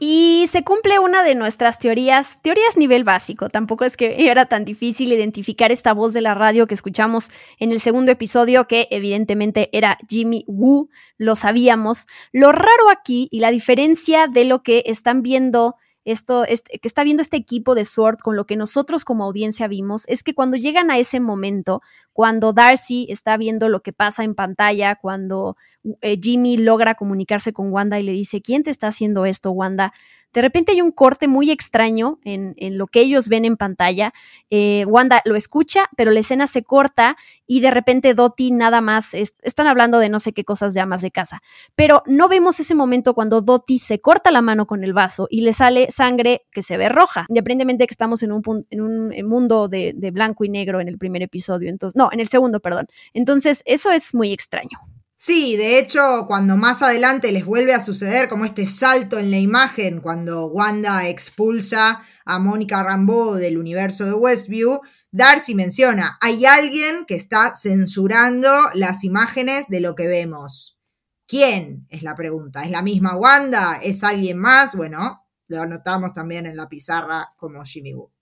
[0.00, 3.50] Y se cumple una de nuestras teorías, teorías nivel básico.
[3.50, 7.70] Tampoco es que era tan difícil identificar esta voz de la radio que escuchamos en
[7.70, 10.88] el segundo episodio, que evidentemente era Jimmy Woo,
[11.18, 12.06] lo sabíamos.
[12.32, 17.04] Lo raro aquí y la diferencia de lo que están viendo esto, este, que está
[17.04, 20.56] viendo este equipo de Sword con lo que nosotros como audiencia vimos, es que cuando
[20.56, 25.56] llegan a ese momento, cuando Darcy está viendo lo que pasa en pantalla, cuando
[26.00, 29.92] eh, Jimmy logra comunicarse con Wanda y le dice, ¿quién te está haciendo esto, Wanda?
[30.34, 34.12] de repente hay un corte muy extraño en, lo que ellos ven en pantalla.
[34.50, 37.16] Eh, Wanda lo escucha, pero la escena se corta
[37.46, 41.02] y de repente Dottie nada más, están hablando de no sé qué cosas de amas
[41.02, 41.40] de casa,
[41.76, 45.42] pero no vemos ese momento cuando Dottie se corta la mano con el vaso y
[45.42, 49.28] le sale sangre que se ve roja, independientemente de que estamos en un, en un
[49.28, 52.58] mundo de, de blanco y negro en el primer episodio, entonces, no, en el segundo,
[52.58, 52.88] perdón.
[53.12, 54.80] Entonces, eso es muy extraño.
[55.26, 59.38] Sí, de hecho, cuando más adelante les vuelve a suceder como este salto en la
[59.38, 67.06] imagen, cuando Wanda expulsa a Mónica Rambeau del universo de Westview, Darcy menciona, hay alguien
[67.06, 70.78] que está censurando las imágenes de lo que vemos.
[71.26, 71.86] ¿Quién?
[71.88, 72.62] Es la pregunta.
[72.62, 73.80] ¿Es la misma Wanda?
[73.82, 74.76] ¿Es alguien más?
[74.76, 78.13] Bueno, lo anotamos también en la pizarra como Jimmy Woo.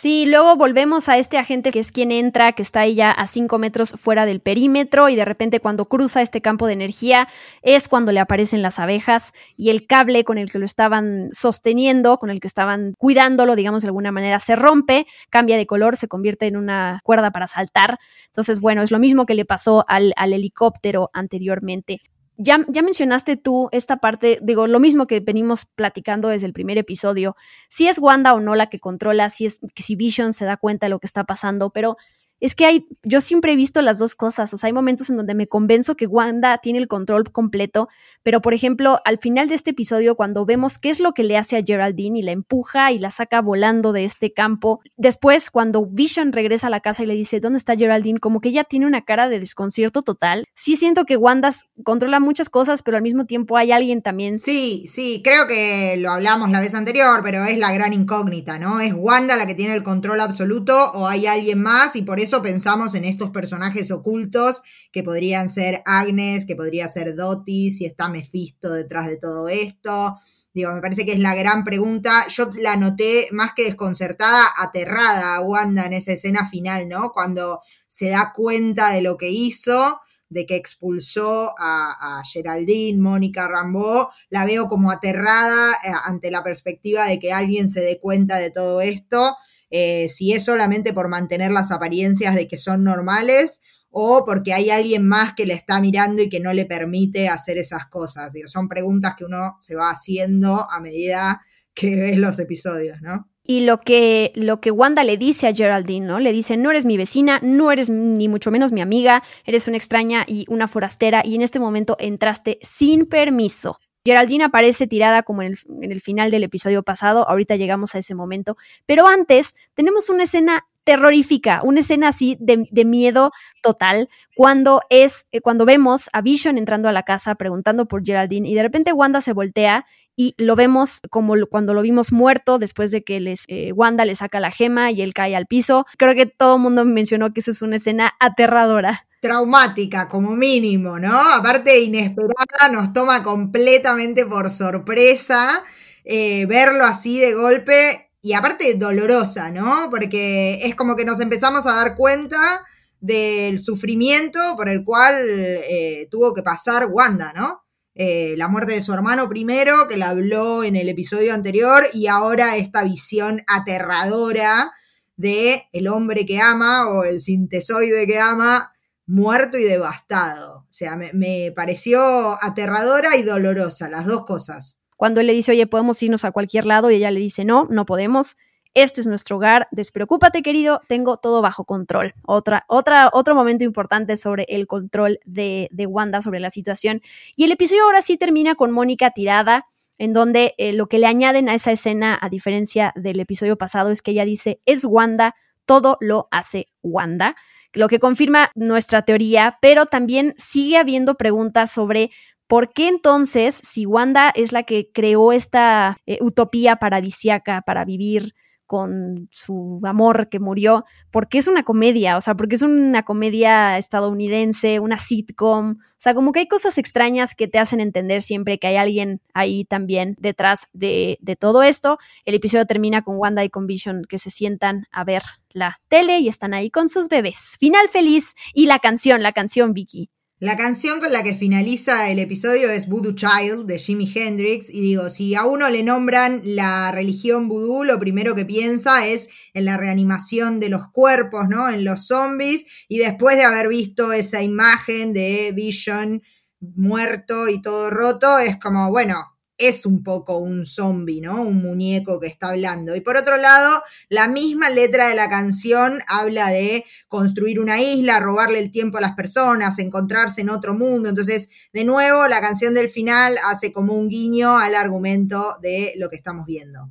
[0.00, 3.26] Sí, luego volvemos a este agente que es quien entra, que está ahí ya a
[3.26, 7.26] 5 metros fuera del perímetro y de repente cuando cruza este campo de energía
[7.62, 12.16] es cuando le aparecen las abejas y el cable con el que lo estaban sosteniendo,
[12.18, 16.06] con el que estaban cuidándolo, digamos de alguna manera, se rompe, cambia de color, se
[16.06, 17.98] convierte en una cuerda para saltar.
[18.26, 22.02] Entonces, bueno, es lo mismo que le pasó al, al helicóptero anteriormente
[22.40, 27.36] ya, mencionaste tú esta parte, digo, lo mismo que venimos platicando desde el primer episodio,
[27.68, 30.86] si es Wanda o no la que controla, si es si Vision se da cuenta
[30.86, 31.96] de lo que está pasando, pero
[32.40, 35.16] es que hay, yo siempre he visto las dos cosas, o sea, hay momentos en
[35.16, 37.88] donde me convenzo que Wanda tiene el control completo,
[38.22, 41.36] pero por ejemplo, al final de este episodio, cuando vemos qué es lo que le
[41.36, 45.84] hace a Geraldine y la empuja y la saca volando de este campo, después cuando
[45.86, 48.20] Vision regresa a la casa y le dice, ¿dónde está Geraldine?
[48.20, 50.44] Como que ella tiene una cara de desconcierto total.
[50.54, 54.38] Sí siento que Wanda controla muchas cosas, pero al mismo tiempo hay alguien también.
[54.38, 58.80] Sí, sí, creo que lo hablamos la vez anterior, pero es la gran incógnita, ¿no?
[58.80, 62.27] ¿Es Wanda la que tiene el control absoluto o hay alguien más y por eso
[62.28, 64.60] eso pensamos en estos personajes ocultos
[64.92, 70.18] que podrían ser Agnes, que podría ser Dottie, si está Mephisto detrás de todo esto.
[70.52, 72.26] Digo, me parece que es la gran pregunta.
[72.28, 77.12] Yo la noté más que desconcertada, aterrada a Wanda en esa escena final, ¿no?
[77.12, 84.08] Cuando se da cuenta de lo que hizo, de que expulsó a, Geraldine, Mónica Rambeau,
[84.28, 88.50] la veo como aterrada eh, ante la perspectiva de que alguien se dé cuenta de
[88.50, 89.34] todo esto
[89.70, 94.70] eh, si es solamente por mantener las apariencias de que son normales o porque hay
[94.70, 98.30] alguien más que le está mirando y que no le permite hacer esas cosas.
[98.46, 101.42] son preguntas que uno se va haciendo a medida
[101.74, 103.28] que ves los episodios, ¿no?
[103.50, 106.20] Y lo que, lo que Wanda le dice a Geraldine, ¿no?
[106.20, 109.78] Le dice, no eres mi vecina, no eres ni mucho menos mi amiga, eres una
[109.78, 113.78] extraña y una forastera y en este momento entraste sin permiso.
[114.08, 118.56] Geraldine aparece tirada como en el, final del episodio pasado, ahorita llegamos a ese momento,
[118.86, 123.30] pero antes tenemos una escena terrorífica, una escena así de, miedo
[123.62, 128.48] total, cuando es, eh, cuando vemos a Vision entrando a la casa preguntando por Geraldine
[128.48, 129.84] y de repente Wanda se voltea
[130.16, 134.14] y lo vemos como cuando lo vimos muerto después de que les, eh, Wanda le
[134.14, 135.84] saca la gema y él cae al piso.
[135.98, 141.00] Creo que todo el mundo mencionó que esa es una escena aterradora traumática como mínimo,
[141.00, 141.20] ¿no?
[141.34, 145.64] Aparte inesperada, nos toma completamente por sorpresa
[146.04, 149.88] eh, verlo así de golpe y aparte dolorosa, ¿no?
[149.90, 152.64] Porque es como que nos empezamos a dar cuenta
[153.00, 157.62] del sufrimiento por el cual eh, tuvo que pasar Wanda, ¿no?
[157.94, 162.06] Eh, la muerte de su hermano primero, que la habló en el episodio anterior, y
[162.06, 164.72] ahora esta visión aterradora
[165.16, 168.72] de el hombre que ama o el sintesoide que ama
[169.04, 170.58] muerto y devastado.
[170.58, 172.00] O sea, me, pareció
[172.40, 174.77] aterradora y dolorosa, las dos cosas.
[174.98, 177.68] Cuando él le dice, oye, podemos irnos a cualquier lado, y ella le dice, no,
[177.70, 178.36] no podemos.
[178.74, 182.14] Este es nuestro hogar, despreocúpate querido, tengo todo bajo control.
[182.26, 187.00] Otra, otra, otro momento importante sobre el control de, de Wanda sobre la situación.
[187.36, 189.66] Y el episodio ahora sí termina con Mónica tirada,
[189.98, 193.92] en donde eh, lo que le añaden a esa escena, a diferencia del episodio pasado,
[193.92, 197.36] es que ella dice, es Wanda, todo lo hace Wanda
[197.74, 202.10] lo que confirma nuestra teoría, pero también sigue habiendo preguntas sobre
[202.48, 208.34] ¿Por qué entonces, si Wanda es la que creó esta eh, utopía paradisiaca para vivir
[208.64, 213.78] con su amor que murió, porque es una comedia, o sea, porque es una comedia
[213.78, 218.58] estadounidense, una sitcom, o sea, como que hay cosas extrañas que te hacen entender siempre
[218.58, 221.98] que hay alguien ahí también detrás de, de todo esto.
[222.24, 226.18] El episodio termina con Wanda y con Vision que se sientan a ver la tele
[226.20, 227.56] y están ahí con sus bebés.
[227.58, 230.10] Final feliz y la canción, la canción Vicky.
[230.40, 234.80] La canción con la que finaliza el episodio es Voodoo Child de Jimi Hendrix y
[234.80, 239.64] digo, si a uno le nombran la religión voodoo, lo primero que piensa es en
[239.64, 241.68] la reanimación de los cuerpos, ¿no?
[241.68, 246.22] En los zombies y después de haber visto esa imagen de Vision
[246.60, 249.16] muerto y todo roto, es como, bueno,
[249.58, 251.42] es un poco un zombie, ¿no?
[251.42, 252.94] Un muñeco que está hablando.
[252.96, 258.20] Y por otro lado, la misma letra de la canción habla de construir una isla,
[258.20, 261.08] robarle el tiempo a las personas, encontrarse en otro mundo.
[261.08, 266.08] Entonces, de nuevo, la canción del final hace como un guiño al argumento de lo
[266.08, 266.90] que estamos viendo.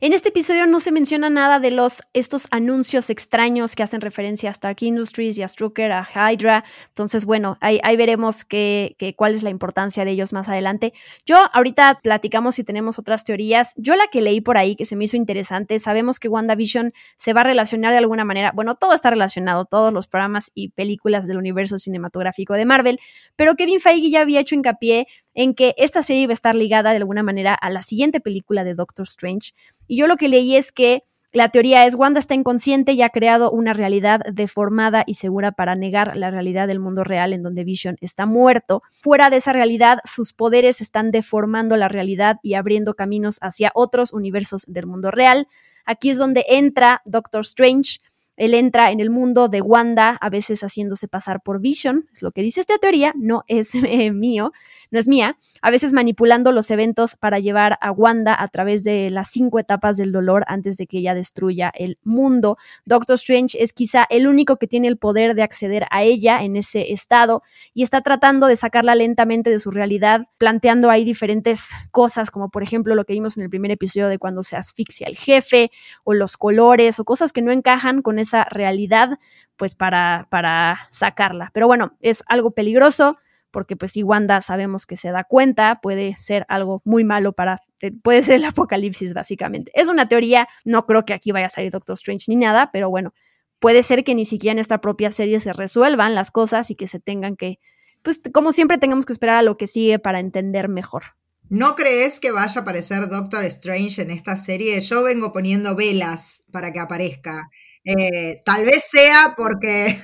[0.00, 4.48] En este episodio no se menciona nada de los estos anuncios extraños que hacen referencia
[4.48, 6.64] a Stark Industries y a Strucker, a Hydra.
[6.86, 10.92] Entonces, bueno, ahí, veremos qué, cuál es la importancia de ellos más adelante.
[11.26, 13.74] Yo ahorita platicamos si tenemos otras teorías.
[13.76, 17.32] Yo la que leí por ahí que se me hizo interesante, sabemos que WandaVision se
[17.32, 18.52] va a relacionar de alguna manera.
[18.54, 23.00] Bueno, todo está relacionado, todos los programas y películas del universo cinematográfico de Marvel,
[23.34, 25.08] pero Kevin Feige ya había hecho hincapié
[25.38, 28.64] en que esta serie iba a estar ligada de alguna manera a la siguiente película
[28.64, 29.52] de Doctor Strange.
[29.86, 33.10] Y yo lo que leí es que la teoría es Wanda está inconsciente y ha
[33.10, 37.62] creado una realidad deformada y segura para negar la realidad del mundo real en donde
[37.62, 38.82] Vision está muerto.
[38.98, 44.12] Fuera de esa realidad, sus poderes están deformando la realidad y abriendo caminos hacia otros
[44.12, 45.46] universos del mundo real.
[45.84, 48.00] Aquí es donde entra Doctor Strange
[48.38, 52.30] él entra en el mundo de Wanda, a veces haciéndose pasar por Vision, es lo
[52.30, 54.52] que dice esta teoría, no es eh, mío,
[54.90, 59.10] no es mía, a veces manipulando los eventos para llevar a Wanda a través de
[59.10, 62.56] las cinco etapas del dolor antes de que ella destruya el mundo.
[62.86, 66.56] Doctor Strange es quizá el único que tiene el poder de acceder a ella en
[66.56, 67.42] ese estado
[67.74, 72.62] y está tratando de sacarla lentamente de su realidad, planteando ahí diferentes cosas, como por
[72.62, 75.70] ejemplo lo que vimos en el primer episodio de cuando se asfixia el jefe,
[76.04, 79.18] o los colores, o cosas que no encajan con ese esa realidad,
[79.56, 81.50] pues para, para sacarla.
[81.52, 83.18] Pero bueno, es algo peligroso
[83.50, 87.60] porque pues si Wanda sabemos que se da cuenta, puede ser algo muy malo para,
[87.80, 89.72] eh, puede ser el apocalipsis básicamente.
[89.74, 92.90] Es una teoría, no creo que aquí vaya a salir Doctor Strange ni nada, pero
[92.90, 93.14] bueno,
[93.58, 96.86] puede ser que ni siquiera en esta propia serie se resuelvan las cosas y que
[96.86, 97.58] se tengan que,
[98.02, 101.17] pues como siempre tengamos que esperar a lo que sigue para entender mejor.
[101.50, 104.80] ¿No crees que vaya a aparecer Doctor Strange en esta serie?
[104.82, 107.48] Yo vengo poniendo velas para que aparezca.
[107.84, 109.98] Eh, tal vez sea porque.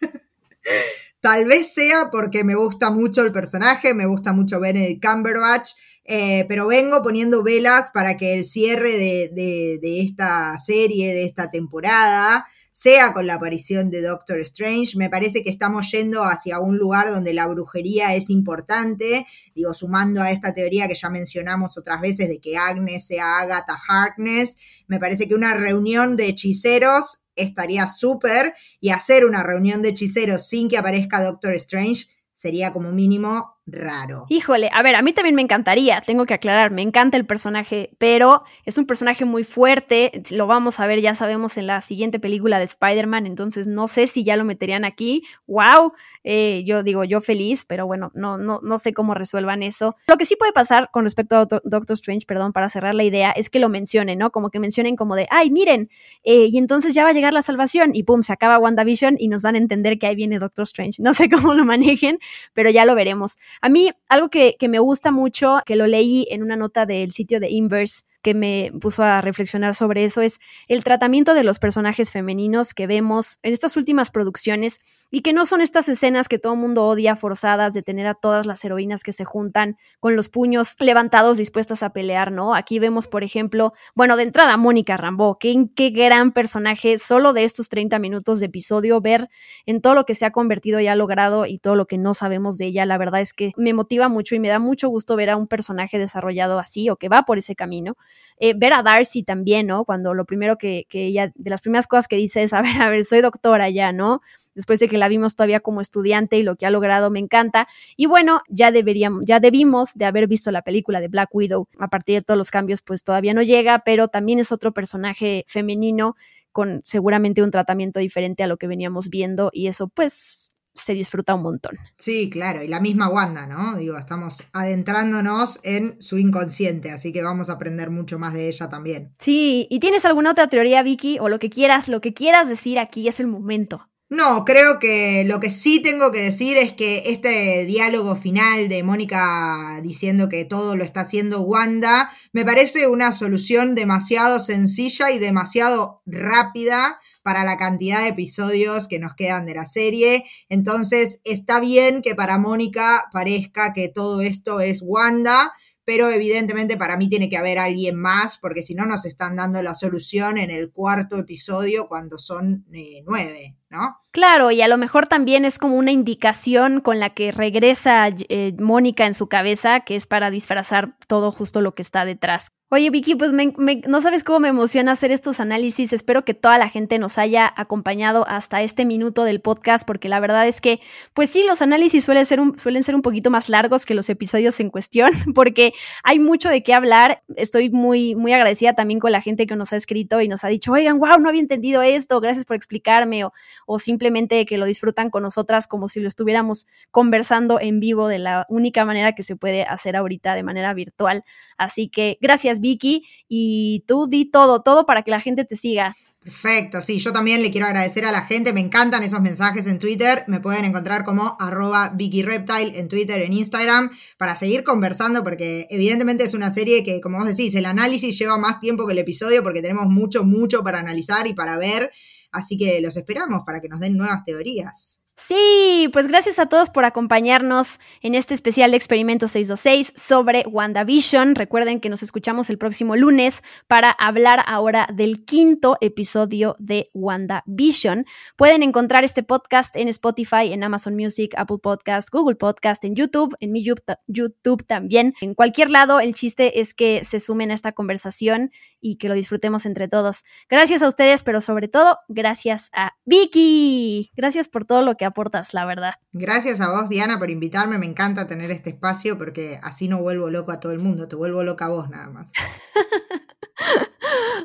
[1.20, 5.70] tal vez sea porque me gusta mucho el personaje, me gusta mucho Benedict Cumberbatch.
[6.04, 11.50] Eh, pero vengo poniendo velas para que el cierre de, de esta serie, de esta
[11.50, 12.46] temporada,
[12.80, 14.96] sea con la aparición de Doctor Strange.
[14.96, 20.22] Me parece que estamos yendo hacia un lugar donde la brujería es importante, digo, sumando
[20.22, 24.56] a esta teoría que ya mencionamos otras veces de que Agnes sea Agatha Harkness,
[24.86, 30.48] me parece que una reunión de hechiceros estaría súper y hacer una reunión de hechiceros
[30.48, 34.26] sin que aparezca Doctor Strange sería como mínimo raro.
[34.28, 37.90] Híjole, a ver, a mí también me encantaría, tengo que aclarar, me encanta el personaje,
[37.98, 42.20] pero es un personaje muy fuerte, lo vamos a ver, ya sabemos, en la siguiente
[42.20, 45.92] película de Spider-Man, entonces no sé si ya lo meterían aquí, wow,
[46.24, 49.96] eh, yo digo, yo feliz, pero bueno, no, no, no sé cómo resuelvan eso.
[50.06, 53.30] Lo que sí puede pasar con respecto a Doctor Strange, perdón, para cerrar la idea,
[53.30, 54.30] es que lo mencionen, ¿no?
[54.30, 55.90] Como que mencionen como de, ay, miren,
[56.24, 59.28] eh, y entonces ya va a llegar la salvación, y pum, se acaba WandaVision y
[59.28, 61.02] nos dan a entender que ahí viene Doctor Strange.
[61.02, 62.18] No sé cómo lo manejen,
[62.52, 63.38] pero ya lo veremos.
[63.62, 67.12] A mí, algo que, que me gusta mucho, que lo leí en una nota del
[67.12, 71.58] sitio de Inverse, que me puso a reflexionar sobre eso es el tratamiento de los
[71.58, 76.38] personajes femeninos que vemos en estas últimas producciones y que no son estas escenas que
[76.38, 80.16] todo el mundo odia forzadas de tener a todas las heroínas que se juntan con
[80.16, 82.54] los puños levantados dispuestas a pelear, ¿no?
[82.54, 87.44] Aquí vemos, por ejemplo, bueno, de entrada Mónica Rambo, qué, qué gran personaje solo de
[87.44, 89.28] estos 30 minutos de episodio, ver
[89.66, 92.14] en todo lo que se ha convertido y ha logrado y todo lo que no
[92.14, 95.16] sabemos de ella, la verdad es que me motiva mucho y me da mucho gusto
[95.16, 97.96] ver a un personaje desarrollado así o que va por ese camino.
[98.42, 99.84] Eh, ver a Darcy también, ¿no?
[99.84, 102.80] Cuando lo primero que, que ella, de las primeras cosas que dice es, a ver,
[102.80, 104.22] a ver, soy doctora ya, ¿no?
[104.54, 107.68] Después de que la vimos todavía como estudiante y lo que ha logrado me encanta.
[107.96, 111.68] Y bueno, ya deberíamos, ya debimos de haber visto la película de Black Widow.
[111.78, 115.44] A partir de todos los cambios, pues todavía no llega, pero también es otro personaje
[115.46, 116.16] femenino
[116.52, 121.34] con seguramente un tratamiento diferente a lo que veníamos viendo y eso pues se disfruta
[121.34, 121.78] un montón.
[121.96, 123.76] Sí, claro, y la misma Wanda, ¿no?
[123.76, 128.68] Digo, estamos adentrándonos en su inconsciente, así que vamos a aprender mucho más de ella
[128.68, 129.12] también.
[129.18, 131.18] Sí, ¿y tienes alguna otra teoría, Vicky?
[131.20, 133.90] O lo que quieras, lo que quieras decir aquí es el momento.
[134.10, 138.82] No, creo que lo que sí tengo que decir es que este diálogo final de
[138.82, 145.20] Mónica diciendo que todo lo está haciendo Wanda me parece una solución demasiado sencilla y
[145.20, 150.24] demasiado rápida para la cantidad de episodios que nos quedan de la serie.
[150.48, 155.52] Entonces está bien que para Mónica parezca que todo esto es Wanda,
[155.84, 159.62] pero evidentemente para mí tiene que haber alguien más, porque si no nos están dando
[159.62, 163.56] la solución en el cuarto episodio cuando son eh, nueve.
[163.70, 164.00] ¿No?
[164.12, 168.54] Claro, y a lo mejor también es como una indicación con la que regresa eh,
[168.58, 172.50] Mónica en su cabeza, que es para disfrazar todo justo lo que está detrás.
[172.72, 175.92] Oye, Vicky, pues no sabes cómo me emociona hacer estos análisis.
[175.92, 180.20] Espero que toda la gente nos haya acompañado hasta este minuto del podcast, porque la
[180.20, 180.80] verdad es que,
[181.12, 184.08] pues sí, los análisis suelen ser un, suelen ser un poquito más largos que los
[184.08, 185.72] episodios en cuestión, porque
[186.04, 187.24] hay mucho de qué hablar.
[187.34, 190.48] Estoy muy, muy agradecida también con la gente que nos ha escrito y nos ha
[190.48, 193.24] dicho, oigan, wow, no había entendido esto, gracias por explicarme,
[193.72, 198.18] o simplemente que lo disfrutan con nosotras como si lo estuviéramos conversando en vivo de
[198.18, 201.22] la única manera que se puede hacer ahorita de manera virtual.
[201.56, 205.96] Así que gracias Vicky, y tú di todo, todo para que la gente te siga.
[206.20, 209.78] Perfecto, sí, yo también le quiero agradecer a la gente, me encantan esos mensajes en
[209.78, 215.22] Twitter, me pueden encontrar como arroba Vicky Reptile en Twitter, en Instagram, para seguir conversando,
[215.22, 218.94] porque evidentemente es una serie que, como vos decís, el análisis lleva más tiempo que
[218.94, 221.92] el episodio, porque tenemos mucho, mucho para analizar y para ver,
[222.32, 224.99] así que los esperamos para que nos den nuevas teorías.
[225.22, 231.34] Sí, pues gracias a todos por acompañarnos en este especial de Experimento 626 sobre WandaVision.
[231.34, 238.06] Recuerden que nos escuchamos el próximo lunes para hablar ahora del quinto episodio de WandaVision.
[238.36, 243.36] Pueden encontrar este podcast en Spotify, en Amazon Music, Apple Podcast, Google Podcast, en YouTube,
[243.40, 245.12] en mi YouTube también.
[245.20, 249.14] En cualquier lado, el chiste es que se sumen a esta conversación y que lo
[249.14, 250.24] disfrutemos entre todos.
[250.48, 254.10] Gracias a ustedes, pero sobre todo, gracias a Vicky.
[254.16, 255.94] Gracias por todo lo que aportas, la verdad.
[256.12, 257.78] Gracias a vos, Diana, por invitarme.
[257.78, 261.16] Me encanta tener este espacio porque así no vuelvo loco a todo el mundo, te
[261.16, 262.30] vuelvo loca a vos nada más.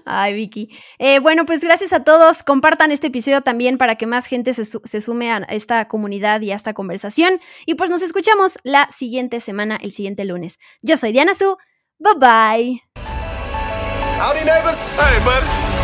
[0.05, 0.70] Ay, Vicky.
[0.99, 2.43] Eh, bueno, pues gracias a todos.
[2.43, 6.51] Compartan este episodio también para que más gente se, se, sume a esta comunidad y
[6.51, 7.39] a esta conversación.
[7.66, 10.59] Y pues nos escuchamos la siguiente semana, el siguiente lunes.
[10.82, 11.57] Yo soy Diana Su.
[11.97, 12.82] Bye bye.
[14.20, 14.89] Howdy, neighbors.
[14.97, 15.74] Hey, buddy.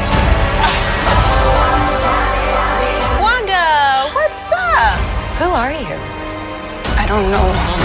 [5.42, 5.98] Who are you?
[7.02, 7.81] I don't know.